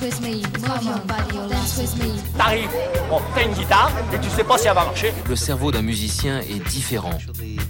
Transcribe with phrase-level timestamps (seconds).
[0.00, 2.12] Dance with me, move your body, dance with me.
[2.36, 2.70] T'arrives,
[3.10, 5.12] bon, t'as une guitare et tu sais pas si elle va marcher.
[5.28, 7.18] Le cerveau d'un musicien est différent,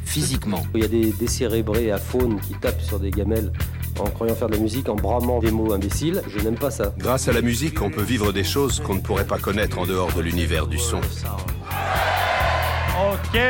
[0.04, 0.64] physiquement.
[0.74, 3.52] Il y a des décérébrés à faune qui tapent sur des gamelles
[3.98, 6.22] en croyant faire de la musique, en bramant des mots imbéciles.
[6.28, 6.94] Je n'aime pas ça.
[6.98, 9.86] Grâce à la musique, on peut vivre des choses qu'on ne pourrait pas connaître en
[9.86, 11.00] dehors de l'univers du son.
[13.12, 13.40] Ok.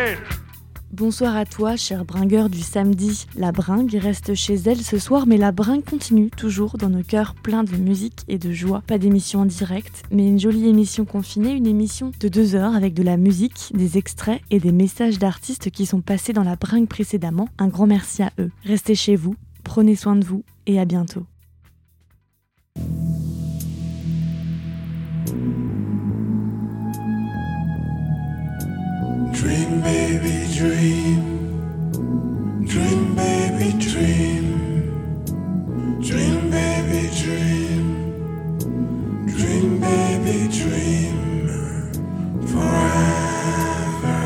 [0.93, 3.27] Bonsoir à toi, cher bringueur du samedi.
[3.37, 7.37] La bringue reste chez elle ce soir, mais la bringue continue toujours dans nos cœurs
[7.37, 8.83] pleins de musique et de joie.
[8.89, 12.95] Pas d'émission en direct, mais une jolie émission confinée, une émission de deux heures avec
[12.95, 16.89] de la musique, des extraits et des messages d'artistes qui sont passés dans la bringue
[16.89, 17.49] précédemment.
[17.59, 18.51] Un grand merci à eux.
[18.65, 21.25] Restez chez vous, prenez soin de vous et à bientôt.
[29.41, 31.21] Dream, baby, dream.
[32.67, 34.47] Dream, baby, dream.
[36.03, 37.85] Dream, baby, dream.
[39.27, 41.49] Dream, baby, dream.
[42.49, 44.21] Forever.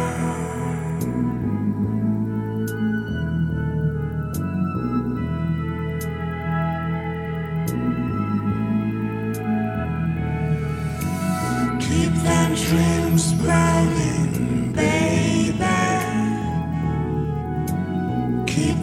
[11.79, 12.13] Keep
[12.57, 13.25] dreams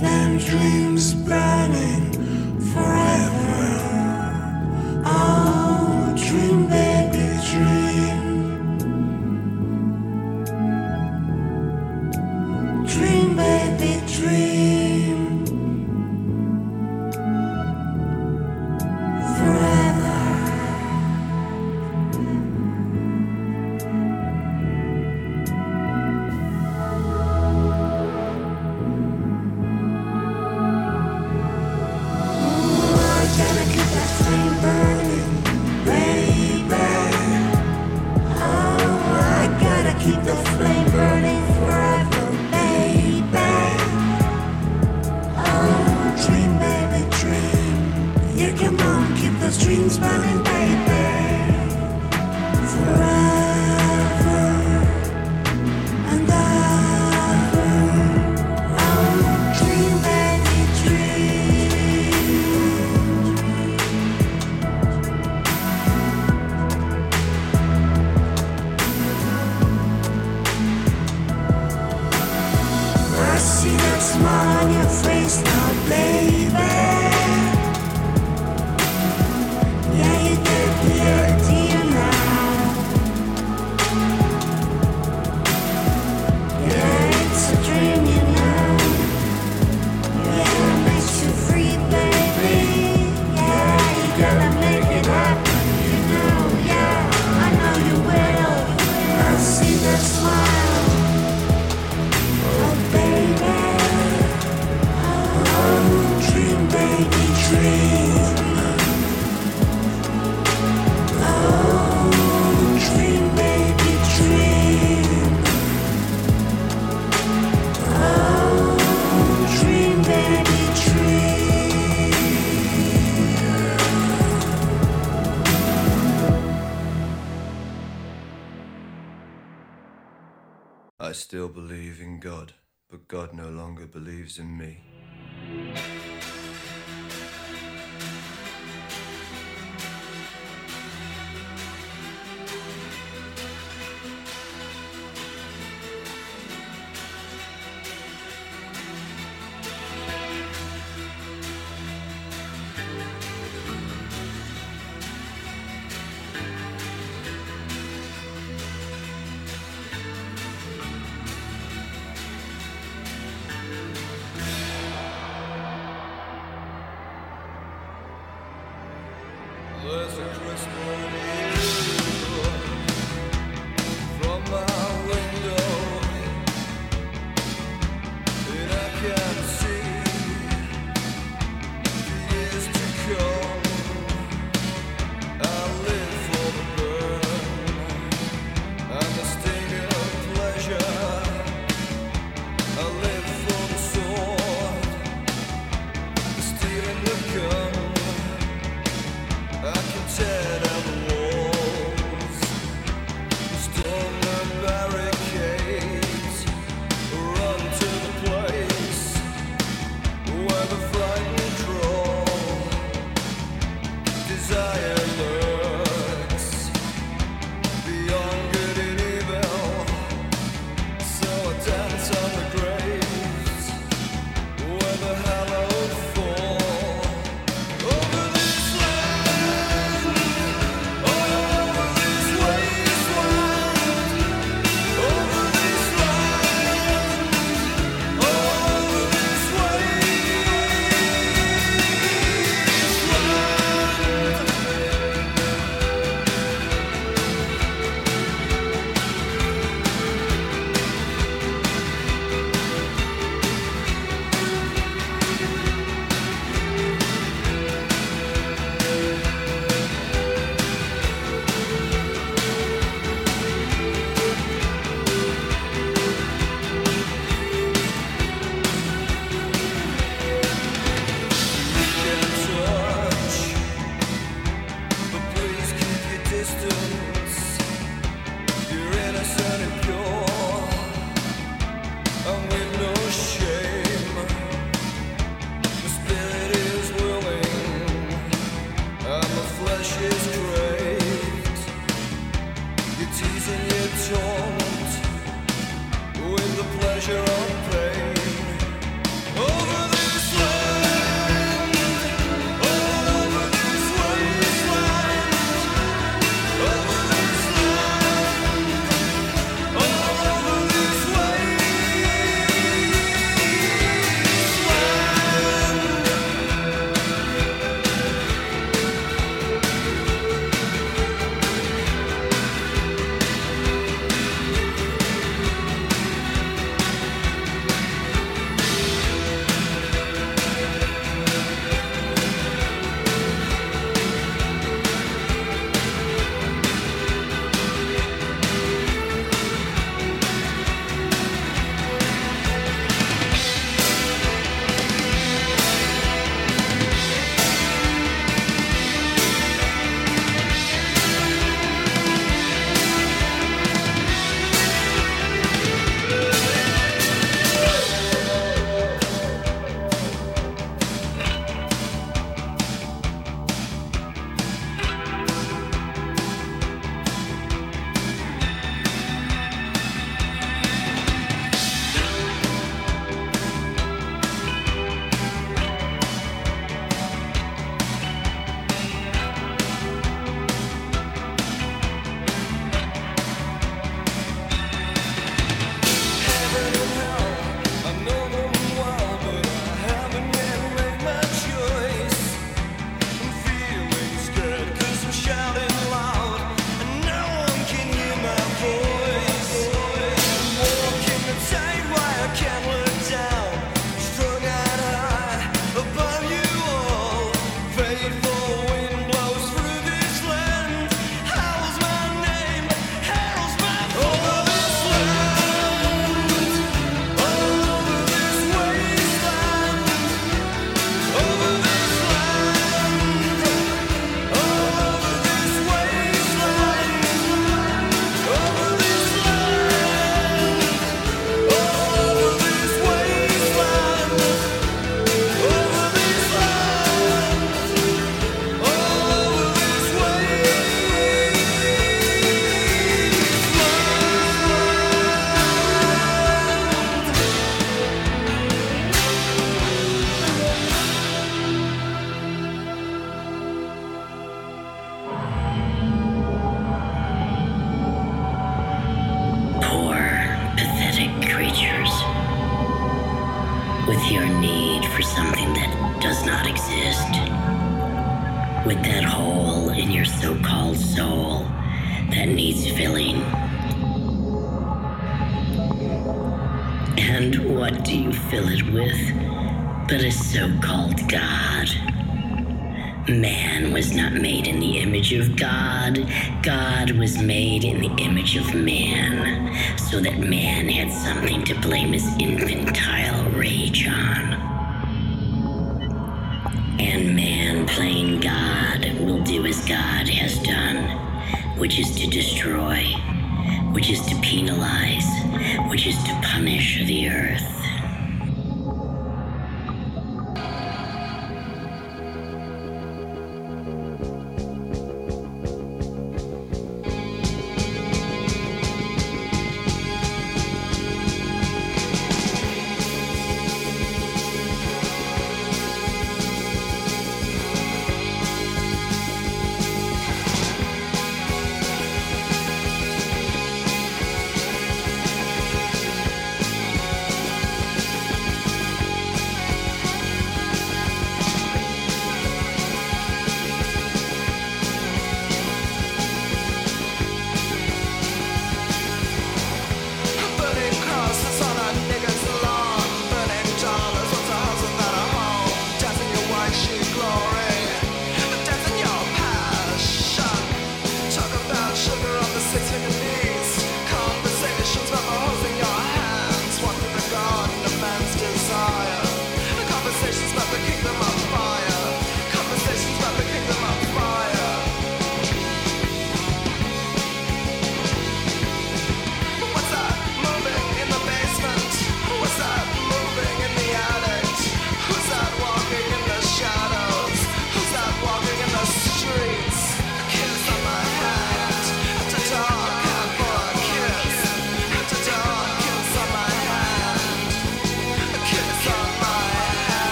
[0.00, 2.12] Them dreams burning
[2.60, 3.45] forever.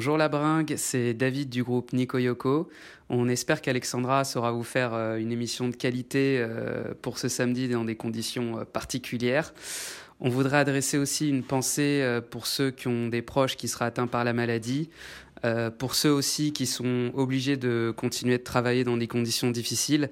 [0.00, 2.70] Bonjour la bringue, c'est David du groupe Nico Yoko.
[3.10, 7.68] On espère qu'Alexandra saura vous faire euh, une émission de qualité euh, pour ce samedi
[7.68, 9.52] dans des conditions euh, particulières.
[10.18, 14.06] On voudrait adresser aussi une pensée pour ceux qui ont des proches qui seraient atteints
[14.06, 14.88] par la maladie,
[15.78, 20.10] pour ceux aussi qui sont obligés de continuer de travailler dans des conditions difficiles,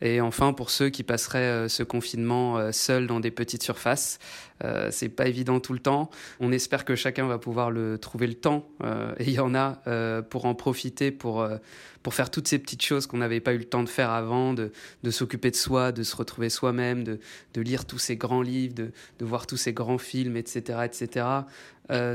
[0.00, 4.20] et enfin pour ceux qui passeraient ce confinement seuls dans des petites surfaces.
[4.64, 6.10] Euh, c'est pas évident tout le temps.
[6.38, 9.80] On espère que chacun va pouvoir trouver le temps, euh, et il y en a
[9.86, 11.56] euh, pour en profiter, pour euh,
[12.02, 14.54] pour faire toutes ces petites choses qu'on n'avait pas eu le temps de faire avant,
[14.54, 17.20] de, de s'occuper de soi, de se retrouver soi-même, de,
[17.52, 21.26] de lire tous ces grands livres, de, de voir tous ces grands films, etc., etc.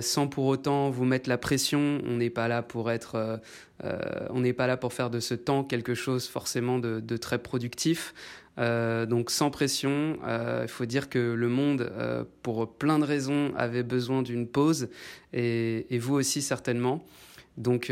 [0.01, 2.01] Sans pour autant vous mettre la pression.
[2.05, 3.41] On n'est pas là pour être,
[3.83, 7.37] on n'est pas là pour faire de ce temps quelque chose forcément de, de très
[7.37, 8.13] productif.
[8.57, 13.03] Euh, donc sans pression, euh, il faut dire que le monde, euh, pour plein de
[13.03, 14.89] raisons, avait besoin d'une pause,
[15.33, 17.05] et, vous aussi certainement.
[17.57, 17.91] Donc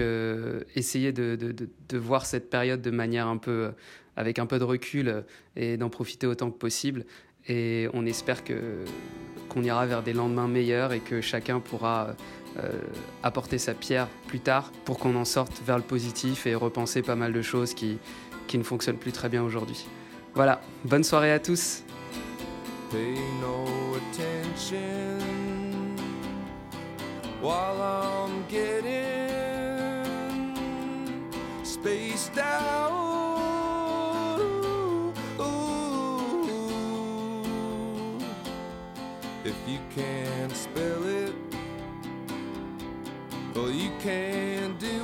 [0.76, 3.72] essayez de, voir cette période de manière un peu,
[4.18, 5.24] avec un peu de recul
[5.56, 7.06] et d'en profiter autant que possible.
[7.48, 12.16] Et on espère qu'on ira vers des lendemains meilleurs et que chacun pourra
[13.24, 17.16] apporter sa pierre plus tard pour qu'on en sorte vers le positif et repenser pas
[17.16, 18.00] mal de choses qui
[18.54, 19.86] ne fonctionnent plus très bien aujourd'hui.
[20.36, 21.84] Voilà, bonne soirée à tous.
[22.92, 25.18] pay no attention
[27.42, 30.04] while I'm getting
[31.64, 32.92] spaced out.
[35.40, 36.14] Ooh,
[39.44, 41.34] If you can't spell it,
[43.56, 45.03] well, you can do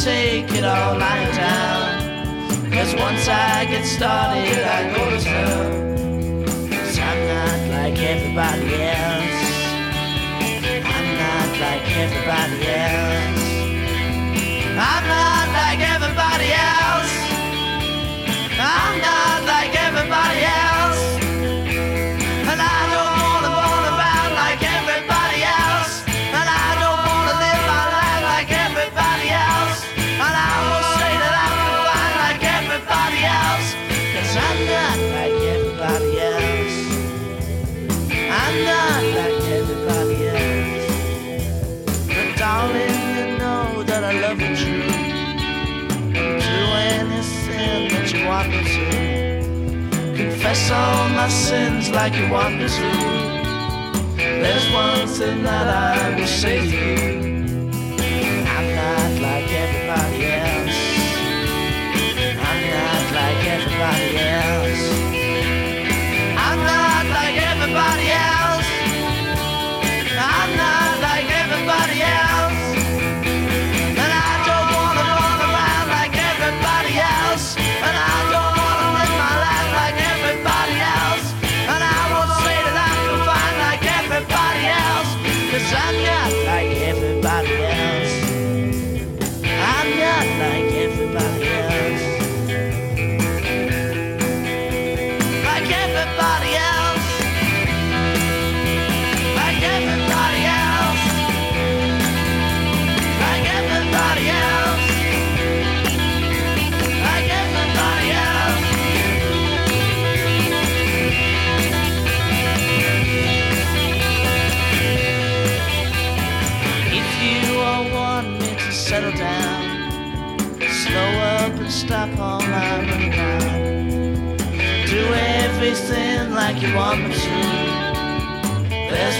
[0.00, 2.72] take it all lying down.
[2.72, 6.44] Cause once I get started, I go to town.
[6.70, 9.40] Cause I'm not like everybody else.
[10.96, 13.42] I'm not like everybody else.
[14.88, 17.14] I'm not like everybody else.
[18.58, 19.29] I'm not.
[50.60, 52.90] confess all my sins like you want me to.
[54.16, 57.29] There's one thing that I will say to you.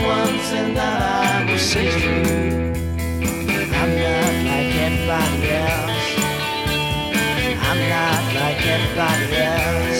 [0.02, 2.72] once and that I will see through.
[3.80, 6.08] I'm not like everybody else.
[7.68, 9.99] I'm not like everybody else.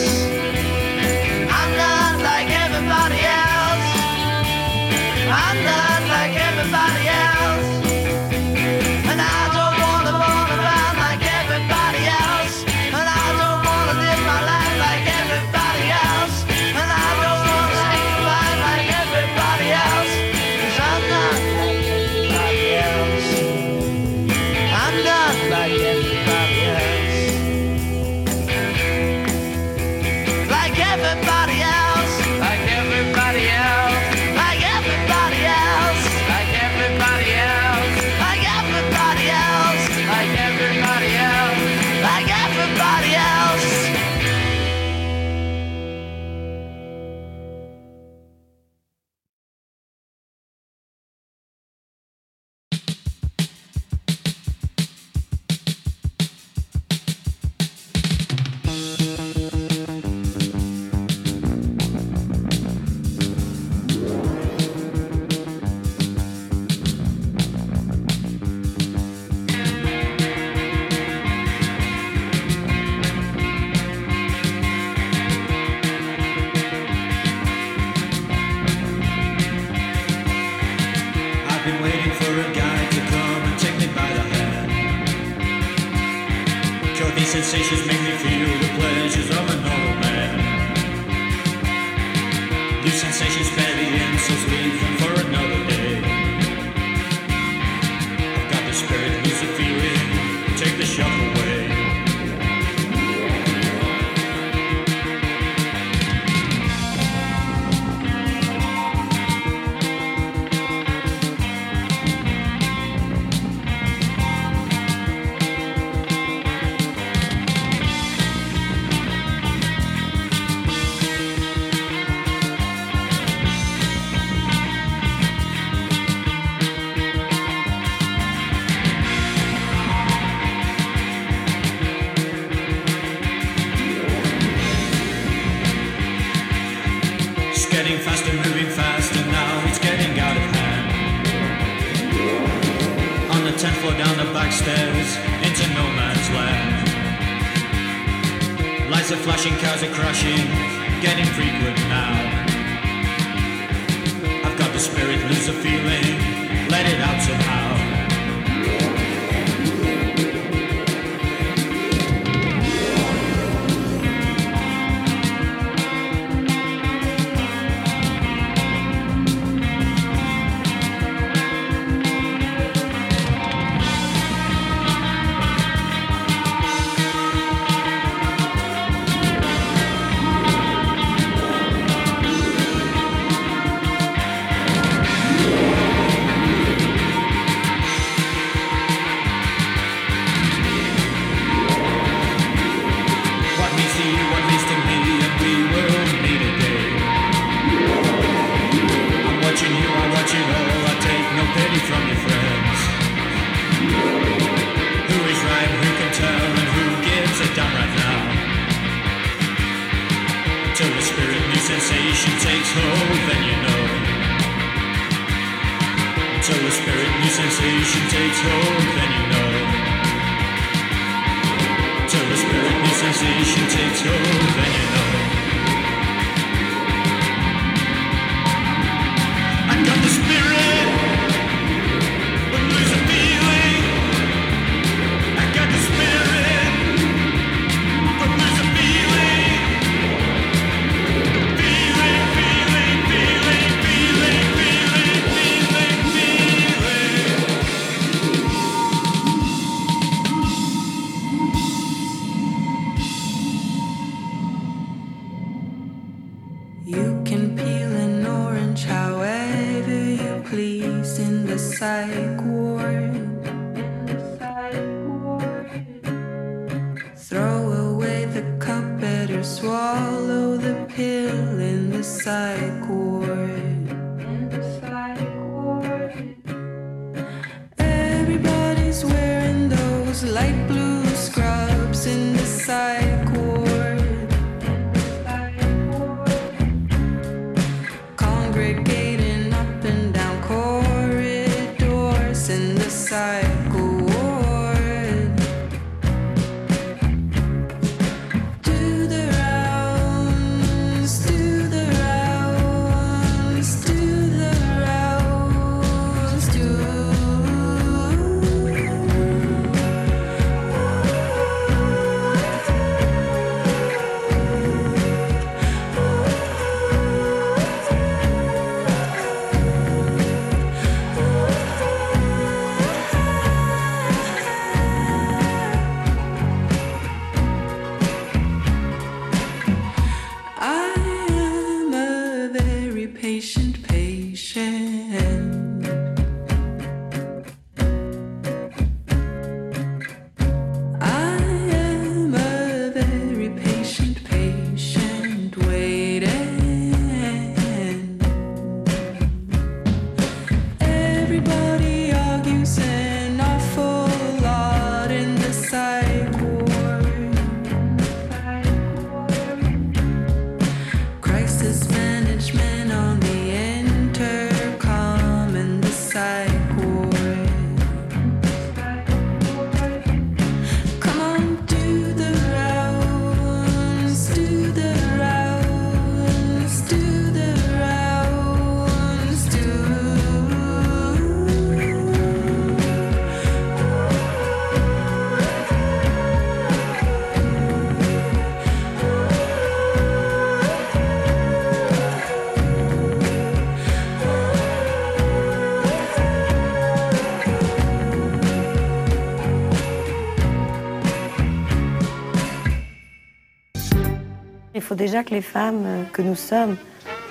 [404.91, 406.77] Faut déjà que les femmes euh, que nous sommes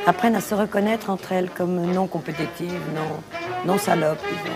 [0.05, 3.21] apprennent à se reconnaître entre elles comme non compétitives, non,
[3.65, 4.55] non salopes, disons.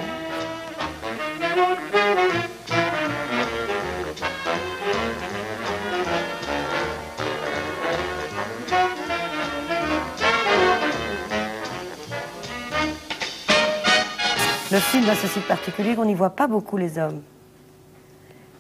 [14.72, 17.22] Le film a ceci de particulier qu'on n'y voit pas beaucoup les hommes.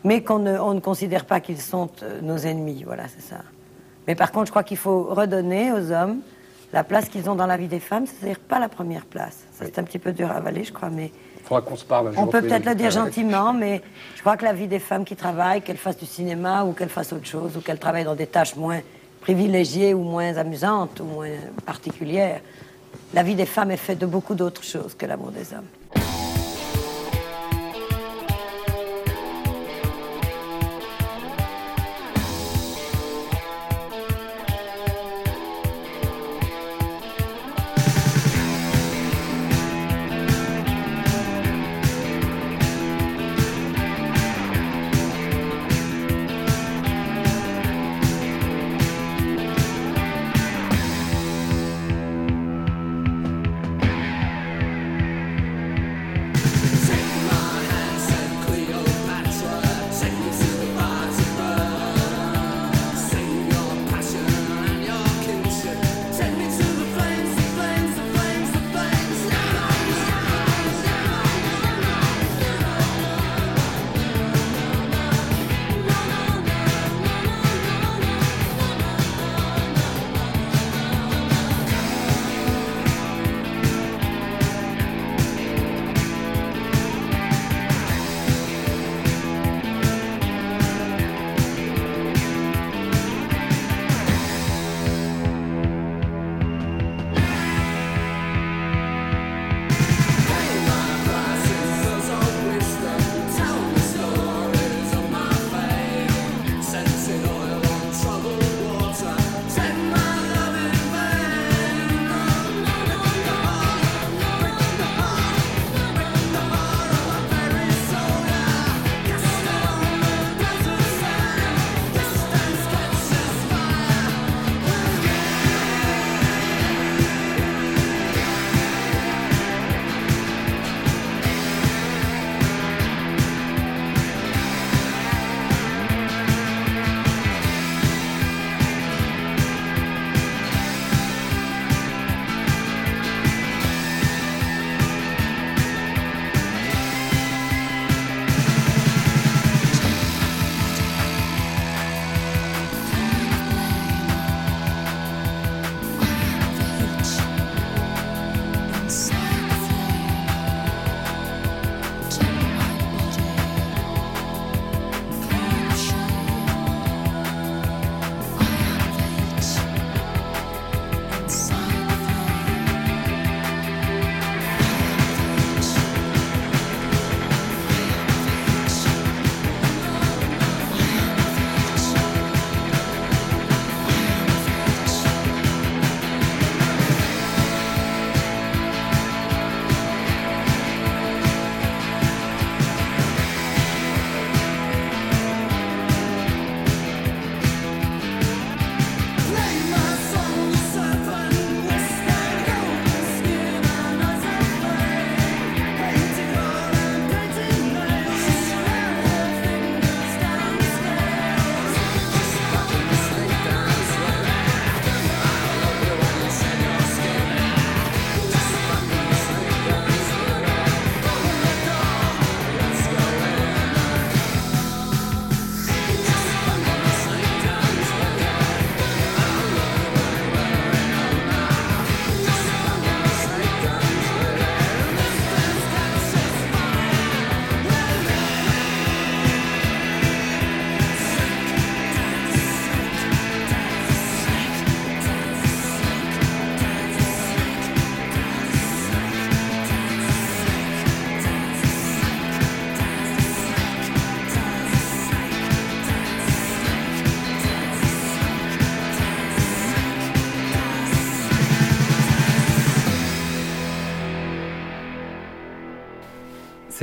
[0.03, 3.37] Mais qu'on ne, ne considère pas qu'ils sont euh, nos ennemis, voilà, c'est ça.
[4.07, 6.19] Mais par contre, je crois qu'il faut redonner aux hommes
[6.73, 9.43] la place qu'ils ont dans la vie des femmes, c'est-à-dire pas la première place.
[9.53, 11.85] Ça, c'est un petit peu dur à avaler, je crois, mais Il faudra qu'on se
[11.85, 12.11] parle.
[12.17, 13.81] on peut peut-être le dire gentiment, mais
[14.15, 16.89] je crois que la vie des femmes qui travaillent, qu'elles fassent du cinéma ou qu'elles
[16.89, 18.79] fassent autre chose, ou qu'elles travaillent dans des tâches moins
[19.21, 21.29] privilégiées ou moins amusantes ou moins
[21.65, 22.41] particulières,
[23.13, 25.67] la vie des femmes est faite de beaucoup d'autres choses que l'amour des hommes.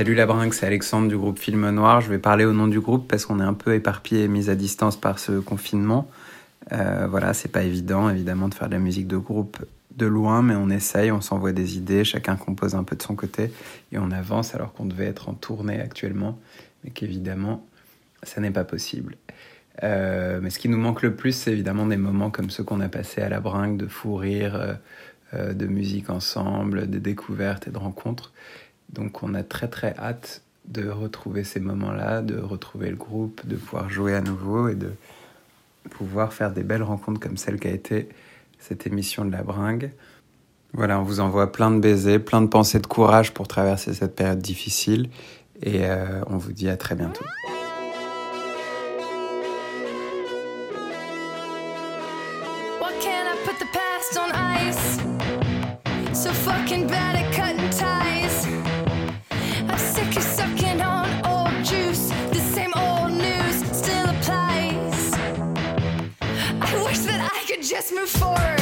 [0.01, 2.01] Salut la brinque, c'est Alexandre du groupe Film Noir.
[2.01, 4.49] Je vais parler au nom du groupe parce qu'on est un peu éparpillé et mis
[4.49, 6.09] à distance par ce confinement.
[6.71, 9.59] Euh, voilà, c'est pas évident évidemment de faire de la musique de groupe
[9.95, 13.13] de loin, mais on essaye, on s'envoie des idées, chacun compose un peu de son
[13.13, 13.51] côté
[13.91, 16.39] et on avance alors qu'on devait être en tournée actuellement,
[16.83, 17.63] mais qu'évidemment
[18.23, 19.17] ça n'est pas possible.
[19.83, 22.81] Euh, mais ce qui nous manque le plus, c'est évidemment des moments comme ceux qu'on
[22.81, 24.79] a passés à la brinque, de fou rire,
[25.35, 28.33] euh, de musique ensemble, de découvertes et de rencontres.
[28.93, 33.55] Donc on a très très hâte de retrouver ces moments-là, de retrouver le groupe, de
[33.55, 34.91] pouvoir jouer à nouveau et de
[35.89, 38.09] pouvoir faire des belles rencontres comme celle qu'a été
[38.59, 39.91] cette émission de la bringue.
[40.73, 44.15] Voilà, on vous envoie plein de baisers, plein de pensées de courage pour traverser cette
[44.15, 45.09] période difficile
[45.61, 47.25] et euh, on vous dit à très bientôt.
[67.71, 68.60] just move forward.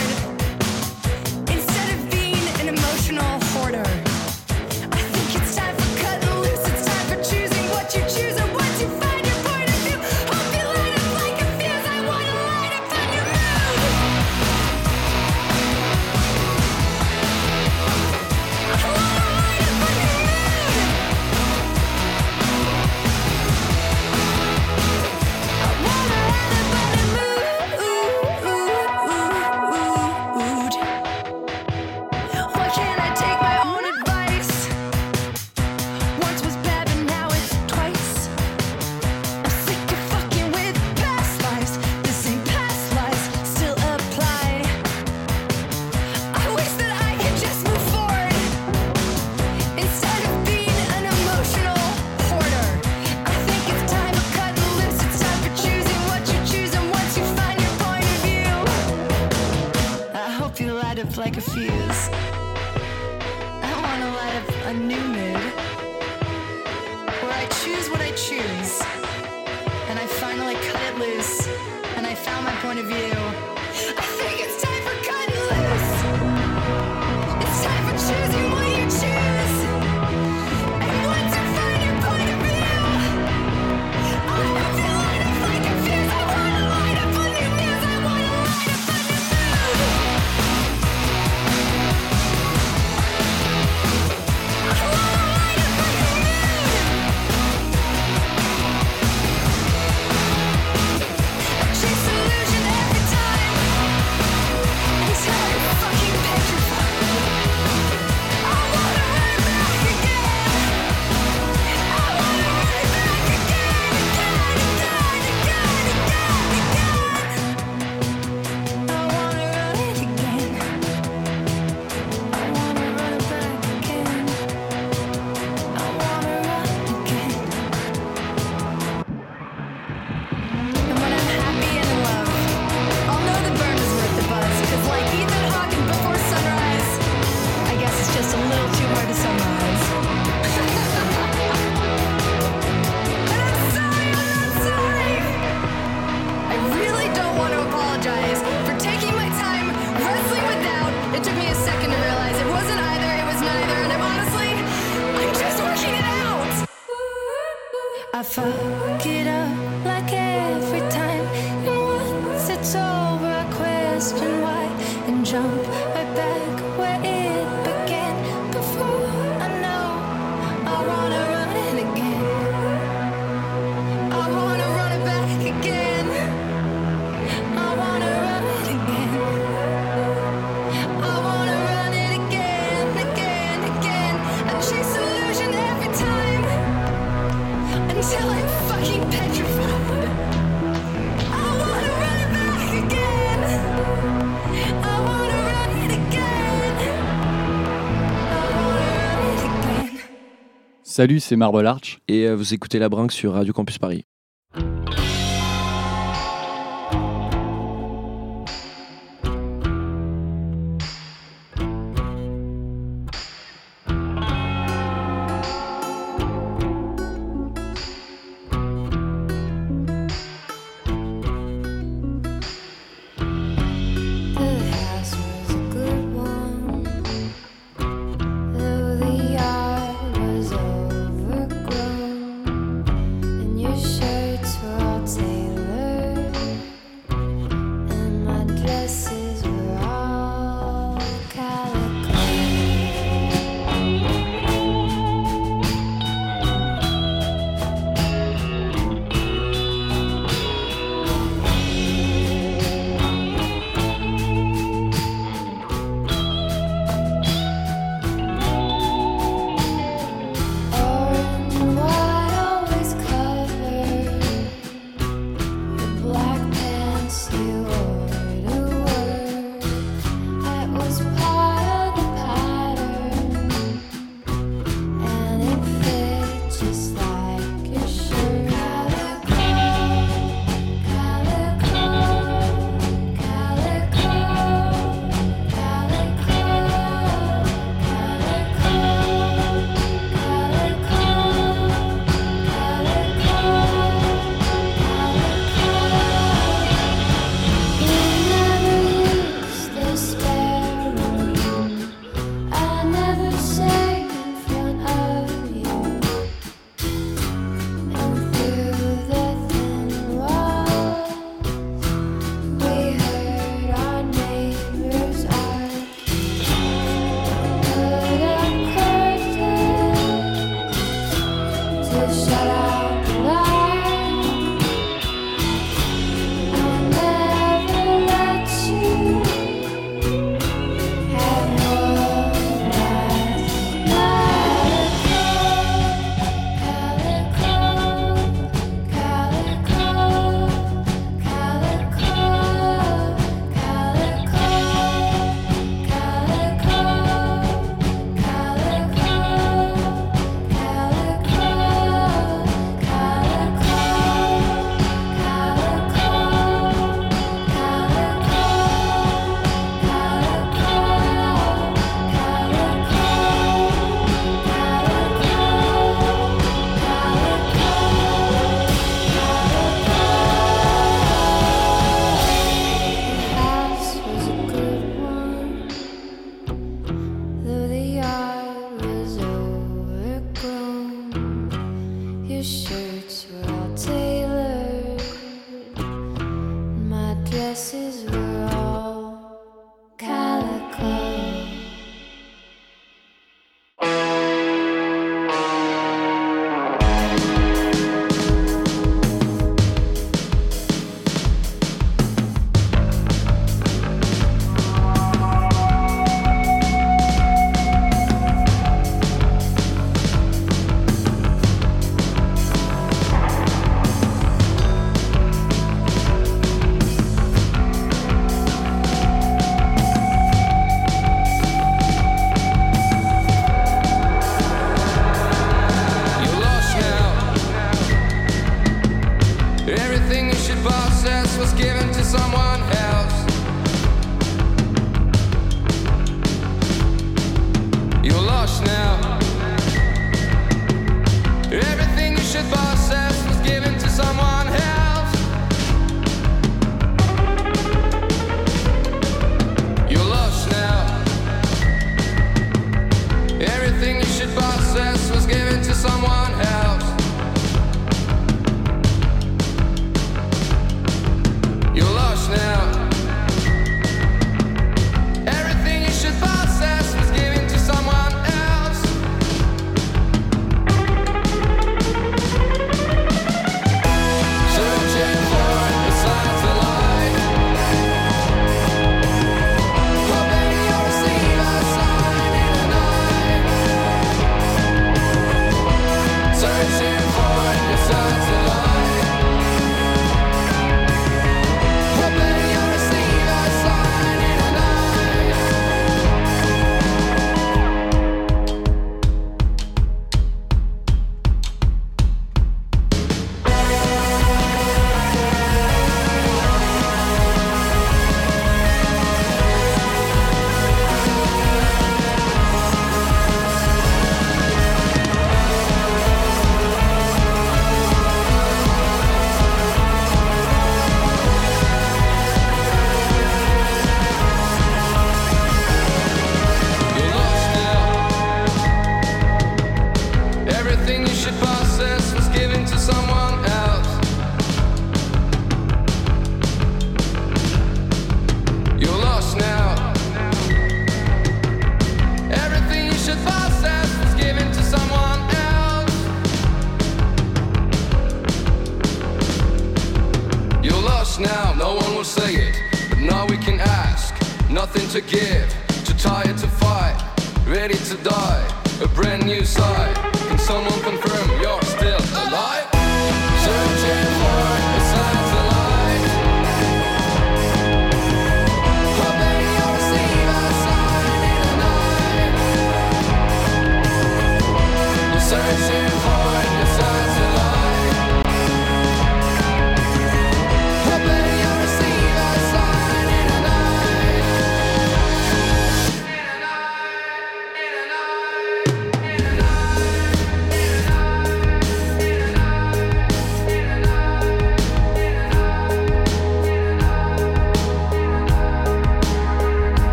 [200.99, 202.01] Salut, c'est Marble Arch.
[202.09, 204.03] Et euh, vous écoutez La Brinque sur Radio Campus Paris.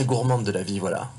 [0.00, 1.10] Très gourmande de la vie, voilà.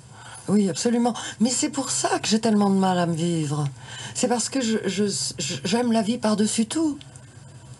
[0.47, 1.13] Oui, absolument.
[1.39, 3.67] Mais c'est pour ça que j'ai tellement de mal à me vivre.
[4.15, 5.05] C'est parce que je, je-
[5.39, 6.97] je- j'aime la vie par-dessus tout.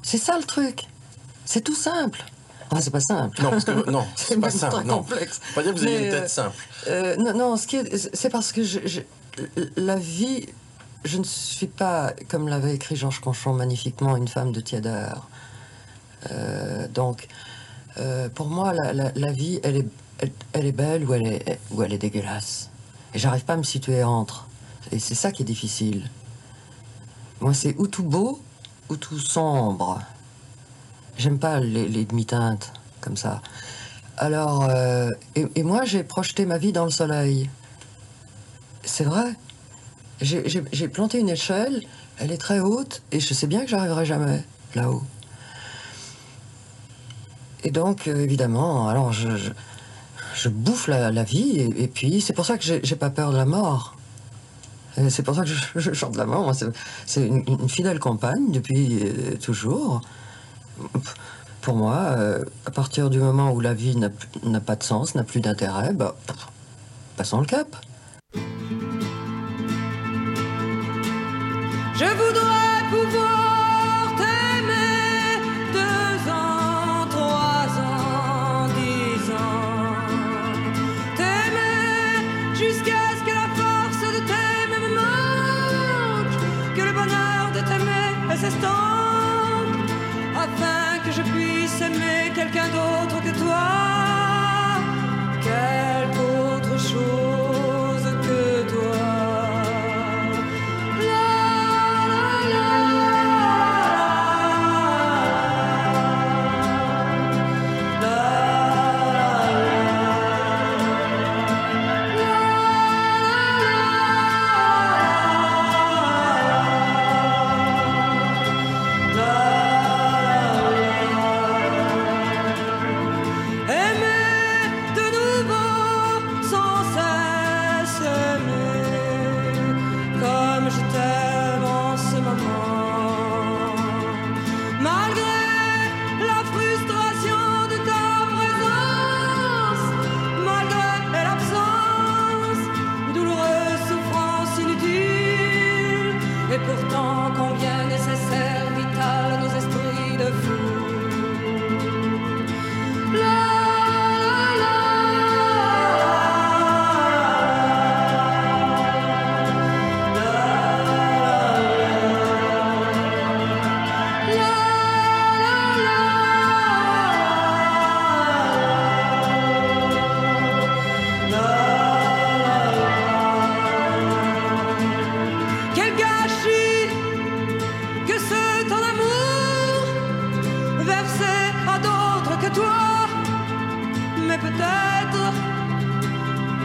[0.04, 0.84] C'est ça le truc.
[1.46, 2.24] C'est tout simple.
[2.72, 3.42] Enfin, c'est pas simple.
[3.42, 4.84] Non, parce que non, c'est pas simple.
[4.86, 5.00] Non.
[5.00, 5.40] complexe.
[5.44, 6.56] Faut pas dire que vous avez une euh, tête simple.
[6.88, 8.62] Euh, non, non, ce qui est, c'est parce que
[9.76, 10.46] la vie,
[11.04, 15.28] je ne suis pas, comme l'avait écrit Georges Conchon magnifiquement, une femme de tièdeur.
[16.32, 17.28] Euh, donc,
[17.98, 19.88] euh, pour moi, la, la- la vie, elle est,
[20.54, 22.70] elle, est belle ou elle est, ou elle est dégueulasse.
[23.14, 24.48] J'arrive pas à me situer entre.
[24.92, 26.10] Et c'est ça qui est difficile.
[27.40, 28.42] Moi, c'est ou tout beau
[28.90, 30.02] ou tout sombre.
[31.18, 33.42] J'aime pas les, demi-teintes comme ça.
[34.18, 37.50] Alors, euh, et, moi, j'ai projeté ma vie dans le soleil.
[38.84, 39.34] C'est vrai.
[40.22, 41.82] J'ai- planté une échelle,
[42.20, 44.44] elle est très haute, et je sais bien que j'arriverai jamais
[44.76, 45.04] là-haut.
[47.64, 49.30] Et donc, euh, évidemment, alors je,
[50.36, 53.46] je bouffe la, vie, et, puis c'est pour ça que j'ai pas peur de la
[53.46, 53.96] mort.
[55.10, 56.54] C'est pour ça que je, chante la mort.
[57.06, 60.02] c'est- une, fidèle compagne depuis euh, toujours.
[61.62, 65.24] Pour moi, euh, à partir du moment où la vie n'a pas de sens, n'a
[65.24, 66.16] plus d'intérêt, bah,
[67.16, 67.76] passons le cap.
[71.94, 74.16] Je voudrais pouvoir
[90.36, 93.68] afin que je puisse aimer quelqu'un d'autre que toi,
[95.44, 96.22] quelque
[96.56, 97.51] autre chose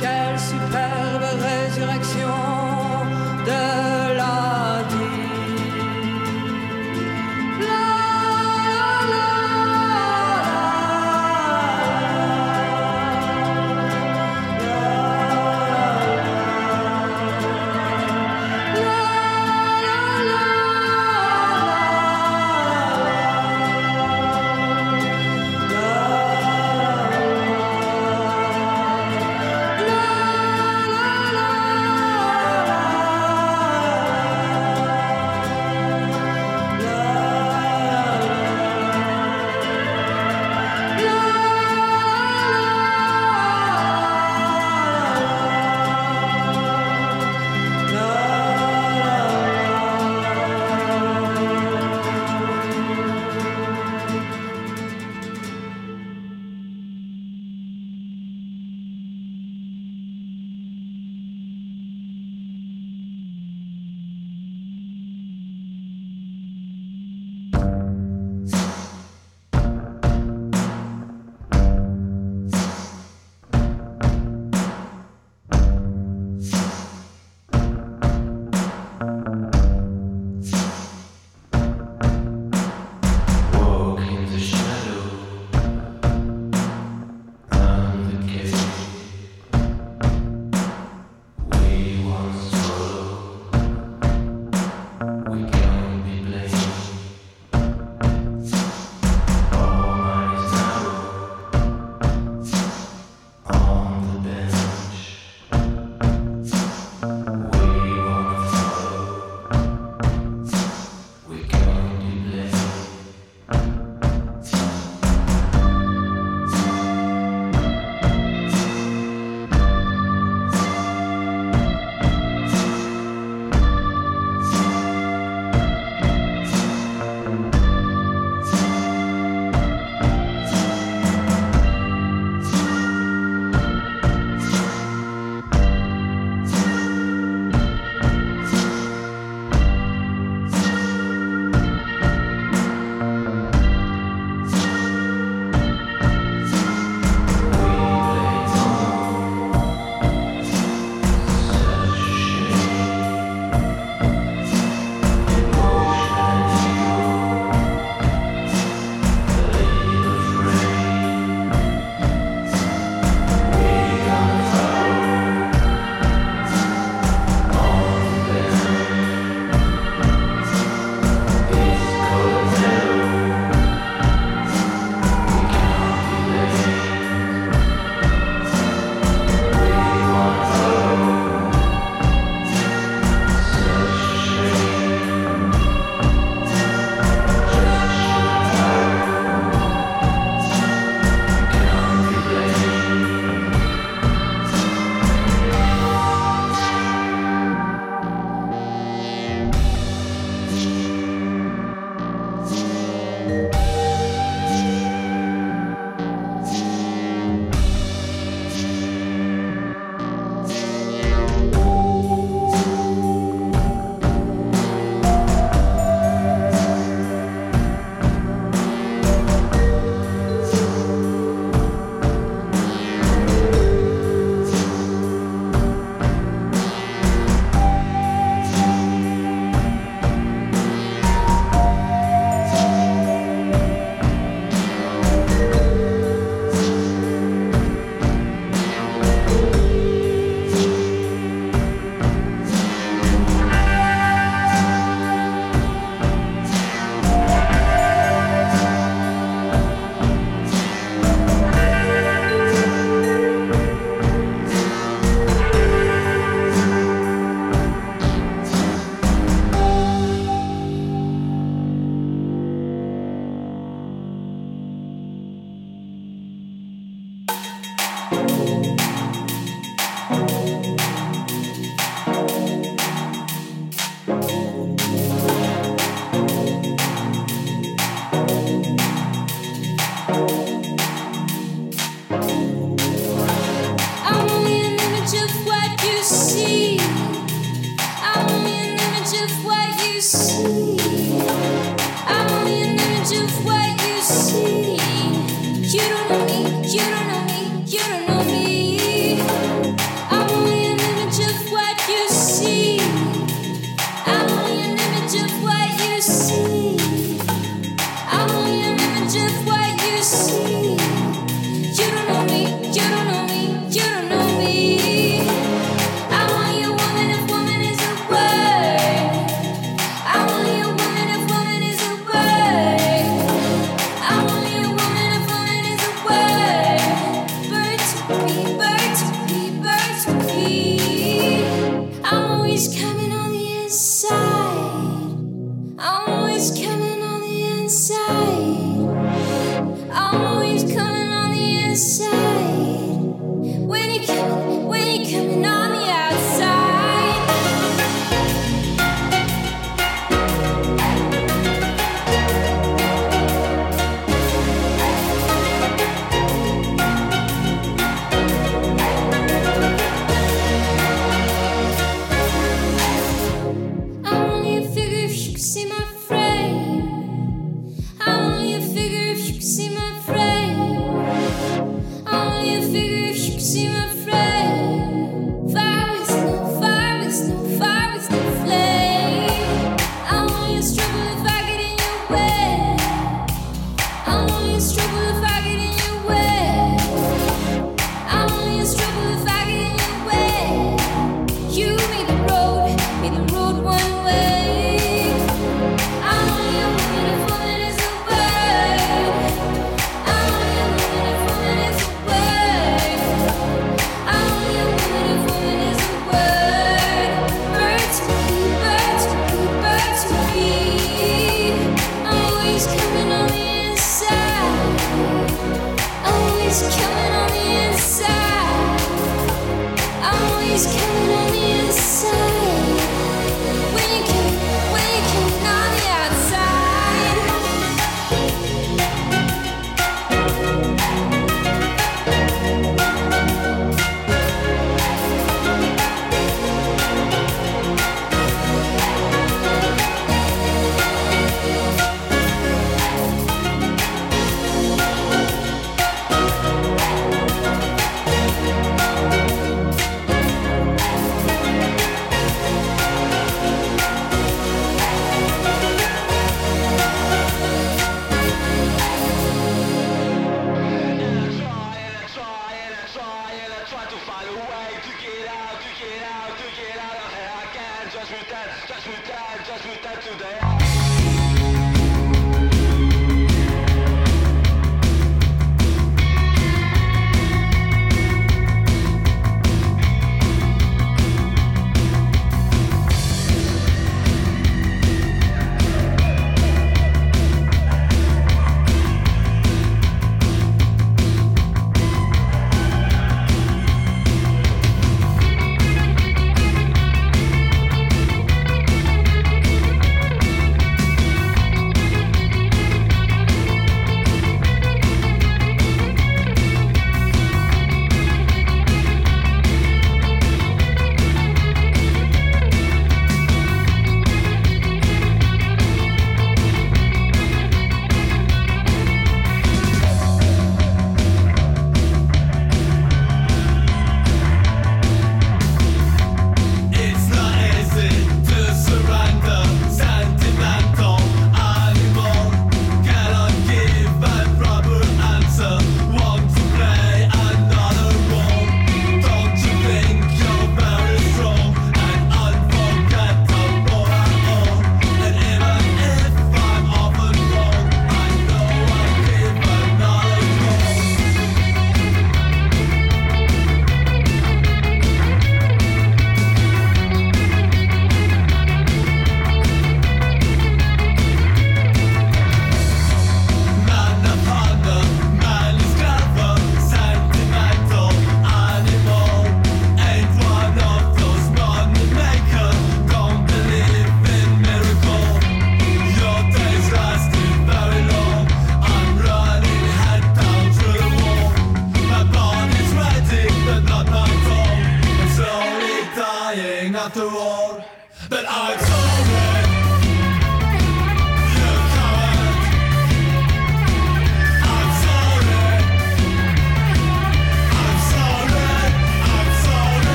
[0.00, 2.36] quelle superbe résurrection
[3.46, 4.51] de la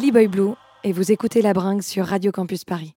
[0.00, 2.94] Silly Boy Blue et vous écoutez La Bringue sur Radio Campus Paris.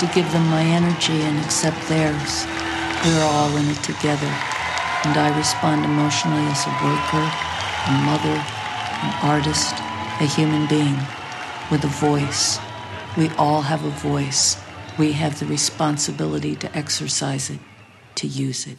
[0.00, 2.46] to give them my energy and accept theirs.
[3.04, 4.32] We're all in it together.
[5.04, 7.26] And I respond emotionally as a worker,
[7.86, 8.36] a mother,
[9.04, 9.74] an artist,
[10.20, 10.96] a human being
[11.70, 12.58] with a voice.
[13.16, 14.56] We all have a voice.
[14.98, 17.60] We have the responsibility to exercise it,
[18.16, 18.78] to use it.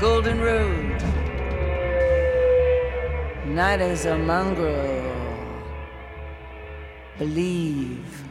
[0.00, 0.98] golden road.
[3.44, 5.12] Night is a mongrel.
[7.18, 8.24] Believe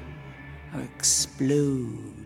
[0.74, 2.19] or explode.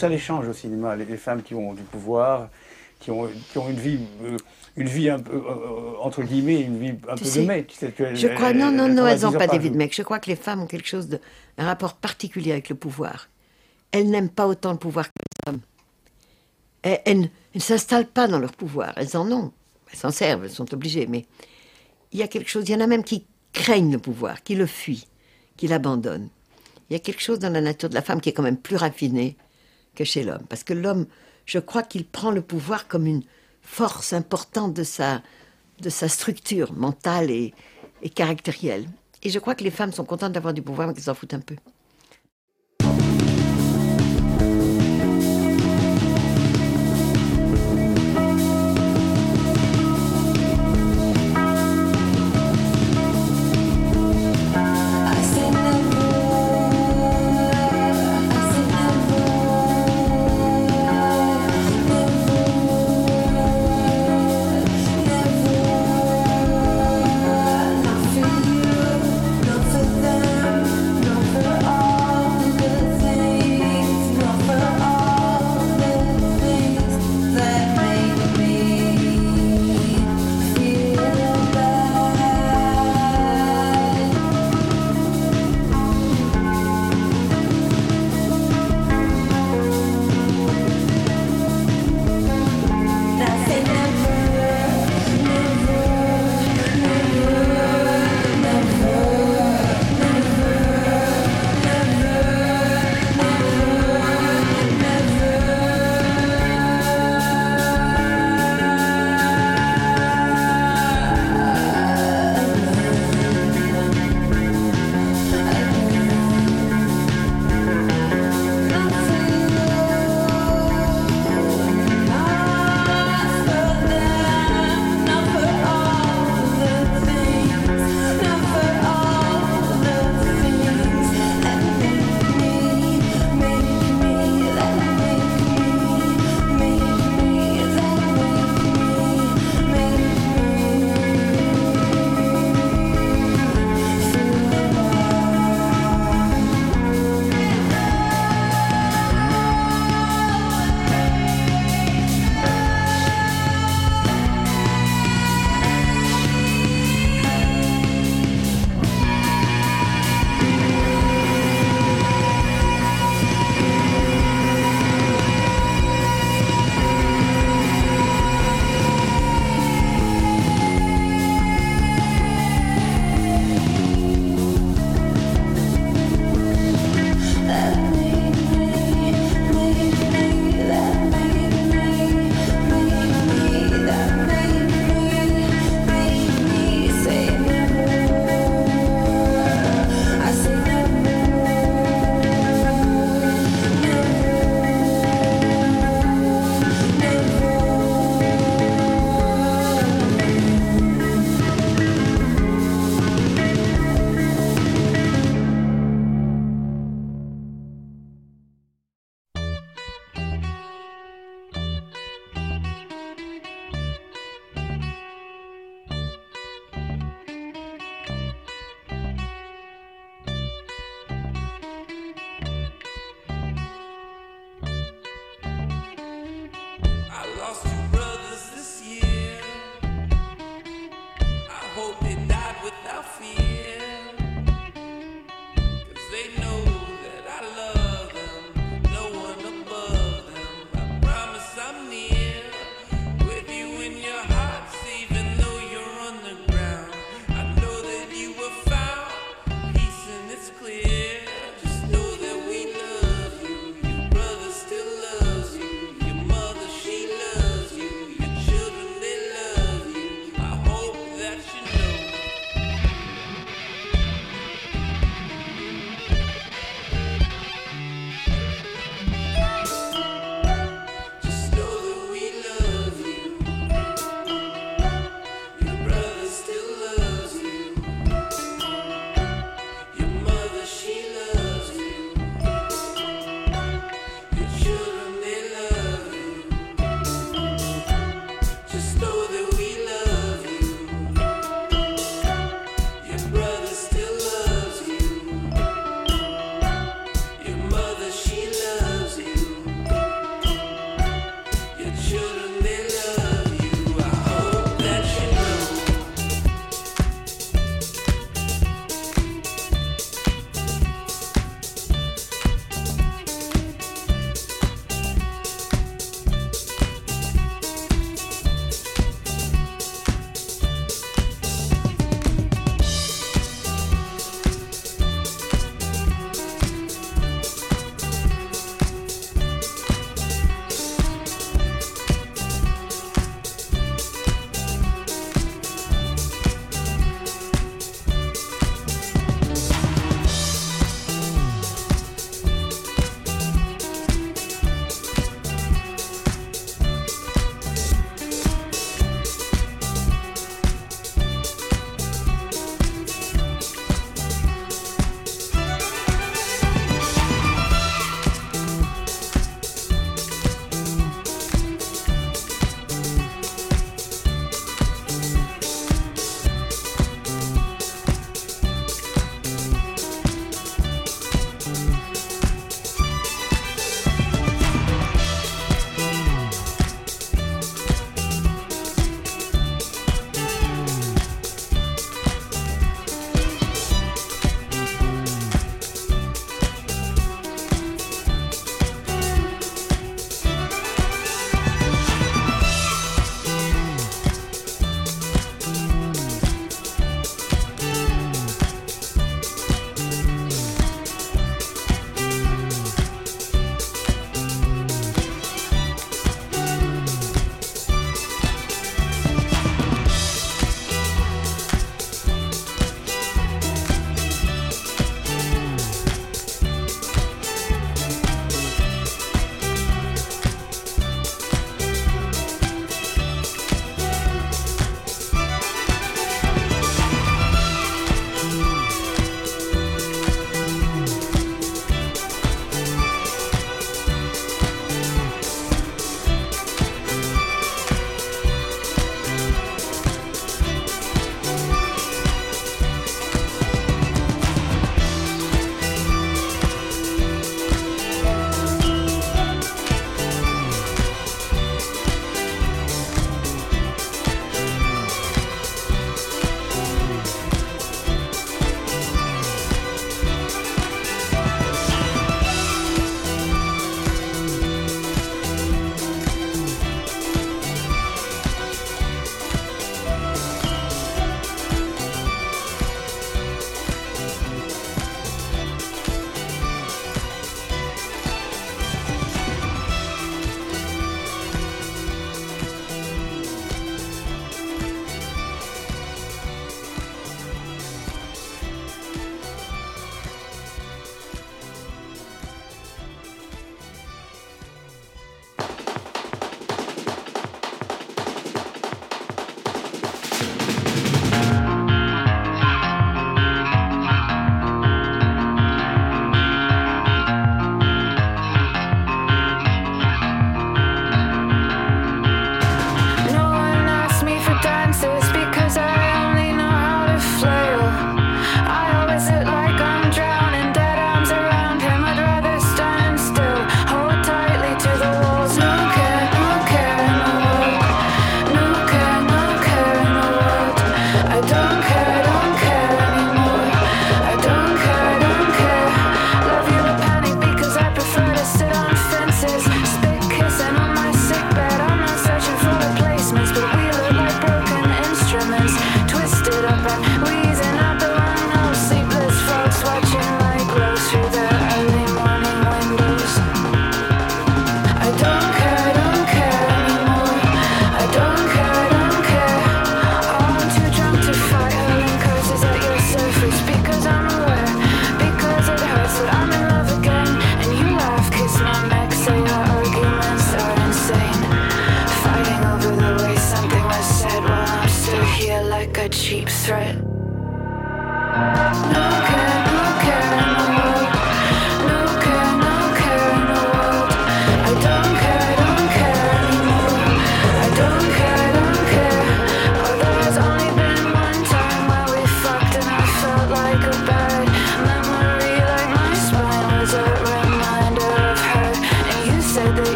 [0.00, 2.48] Ça les change au cinéma, les, les femmes qui ont du pouvoir,
[2.98, 4.36] qui ont, qui ont une vie, euh,
[4.76, 7.66] une vie un peu, euh, entre guillemets, une vie un Tu peu sais, de mec.
[7.68, 9.70] tu sais, que Je crois, non, non, non, elles n'ont 10 heures pas des vies
[9.70, 9.94] de mec.
[9.94, 11.18] Je crois que les femmes ont quelque chose de,
[11.58, 13.28] un rapport particulier avec le pouvoir.
[13.92, 15.12] Elles n'aiment pas autant le pouvoir que
[15.46, 15.60] les hommes.
[16.82, 18.92] Elles, elles ne- s'installent pas dans leur pouvoir.
[18.96, 19.52] Elles en ont.
[19.92, 21.06] Elles s'en servent, elles sont obligées.
[21.06, 21.26] Mais
[22.12, 24.54] il y a quelque chose, il y en a même qui craignent le pouvoir, qui
[24.54, 25.06] le fuient,
[25.56, 26.28] qui l'abandonnent.
[26.88, 28.56] Il y a quelque chose dans la nature de la femme qui est quand même
[28.56, 29.36] plus raffiné
[29.94, 30.44] que chez l'homme.
[30.48, 31.06] Parce que l'homme,
[31.46, 33.22] je crois qu'il prend le pouvoir comme une
[33.62, 35.22] force importante de sa,
[35.80, 37.54] de sa structure mentale et,
[38.02, 38.86] et caractérielle.
[39.22, 41.34] Et je crois que les femmes sont contentes d'avoir du pouvoir, mais qu'elles s'en foutent
[41.34, 41.56] un peu.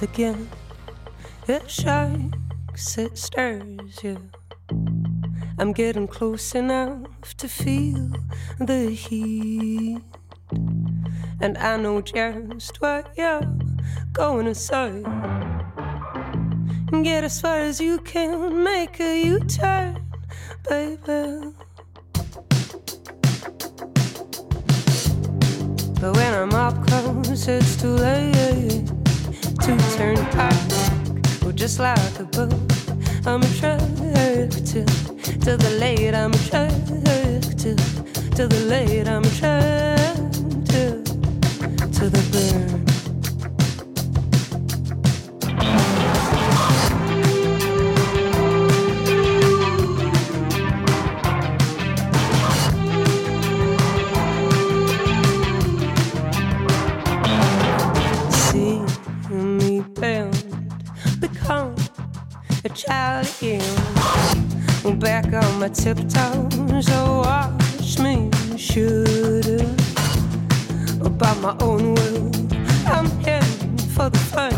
[0.00, 0.48] once again.
[1.48, 4.30] It shakes, it stirs you.
[5.58, 8.12] I'm getting close enough to feel
[8.60, 10.00] the heat.
[11.40, 13.42] And I know just what you're
[14.12, 15.02] going to say.
[17.02, 20.06] Get as far as you can, make a U turn,
[20.68, 21.54] baby.
[26.00, 28.87] But when I'm up close, it's too late
[29.76, 30.54] to turn back.
[31.42, 32.54] Well, just like a boat,
[33.26, 36.14] I'm attracted to the late.
[36.14, 37.42] I'm attracted
[38.36, 39.06] to the late.
[39.06, 41.04] I'm attracted
[41.94, 42.87] to the burn.
[62.78, 64.98] Child again.
[65.00, 69.68] Back on my tiptoes, oh, watch me shoot it.
[71.18, 72.30] By my own will,
[72.86, 74.54] I'm heading for the fun.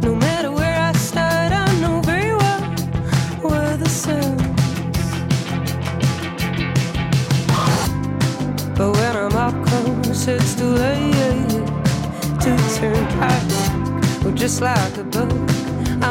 [0.00, 2.62] No matter where I start, I know very well
[3.48, 4.36] where the sun.
[8.76, 11.48] But when I'm up close, it's too late
[12.40, 13.42] to turn back.
[14.34, 15.53] Just like a boat,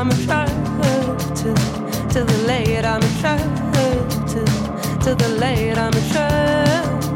[0.03, 1.53] I'm attracted
[2.11, 2.84] to the late.
[2.84, 4.27] I'm attracted
[5.01, 5.77] to the late.
[5.77, 7.12] I'm attracted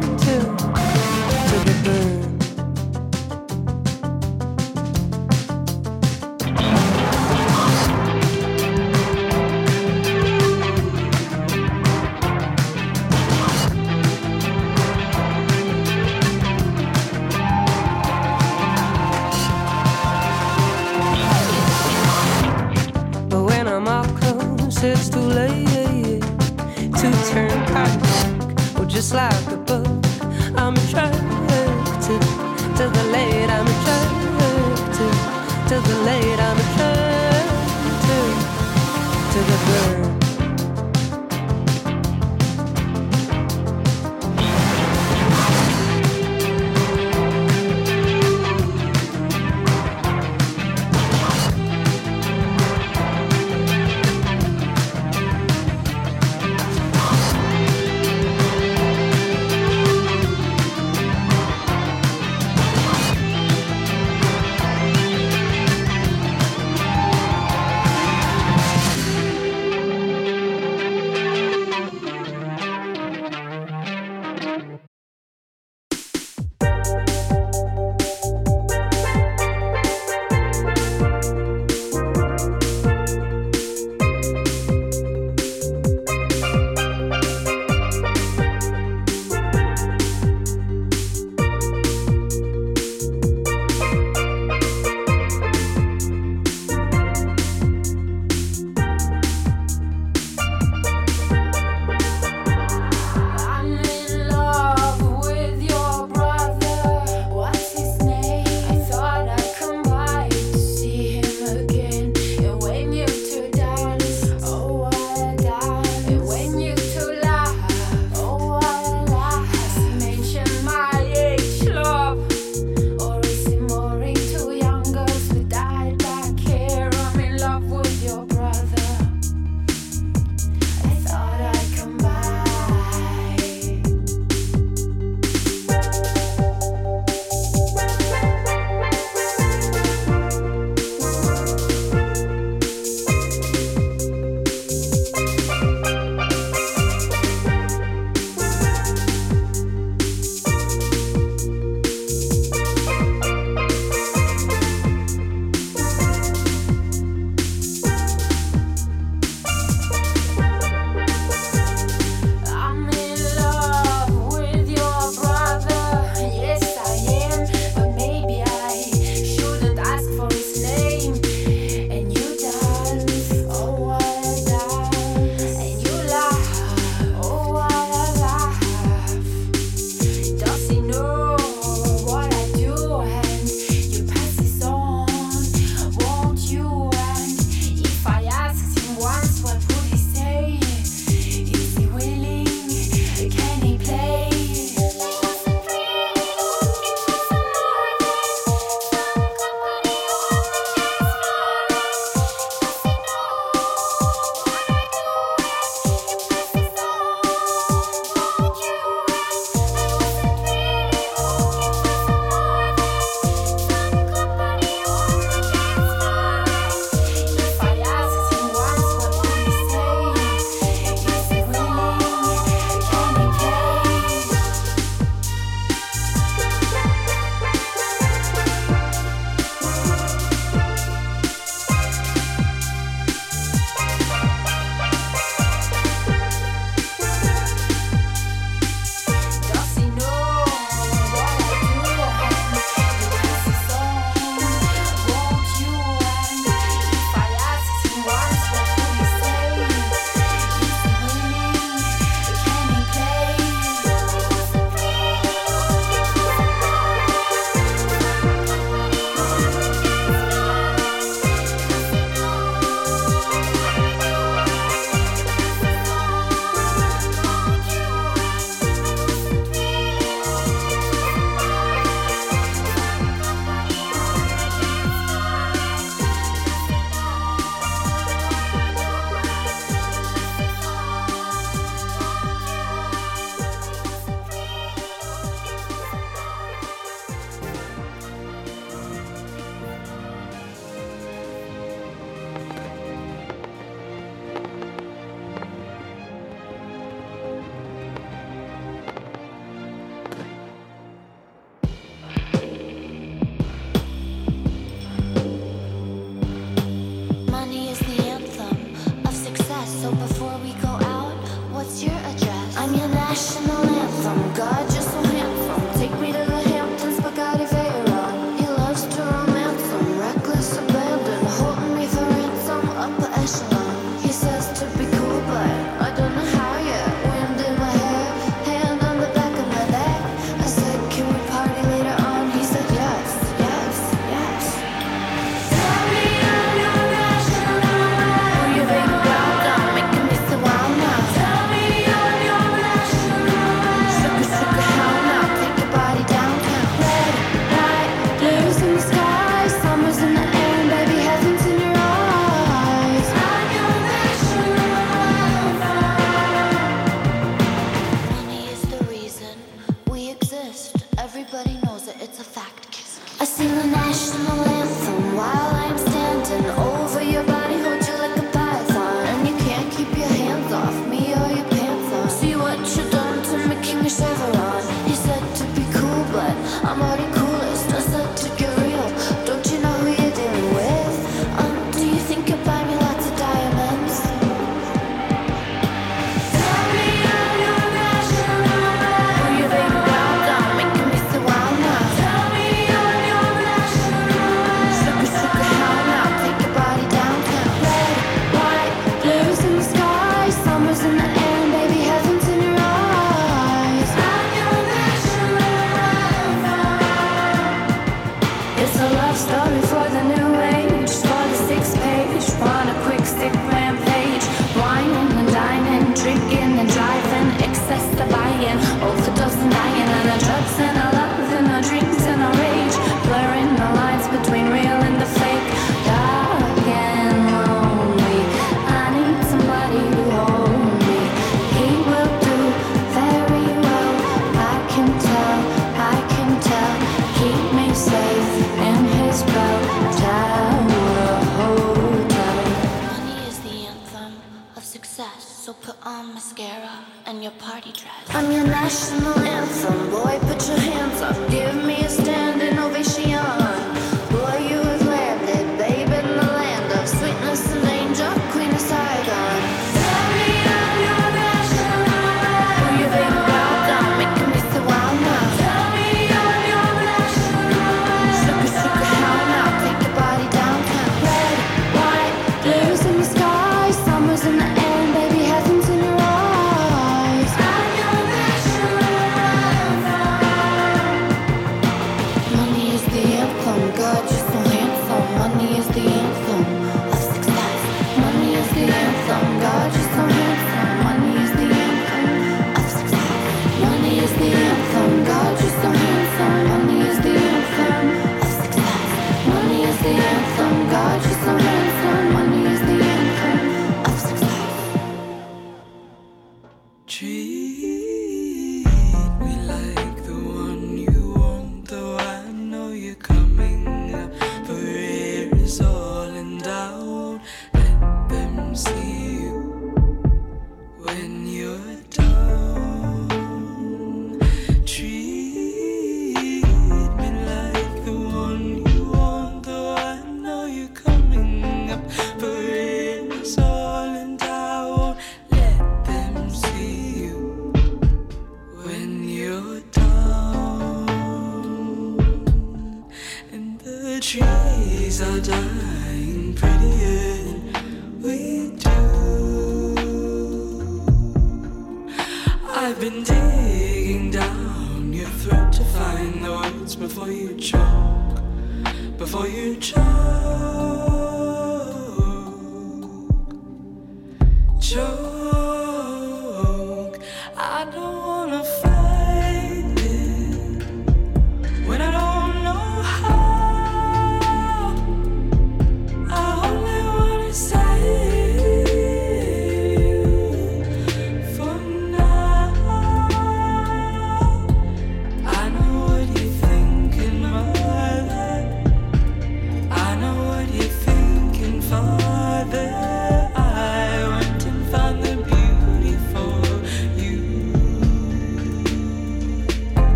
[544.99, 545.66] I die.